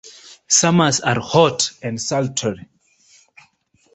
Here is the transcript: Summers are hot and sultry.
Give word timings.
Summers 0.47 0.99
are 1.01 1.19
hot 1.19 1.73
and 1.83 2.01
sultry. 2.01 2.67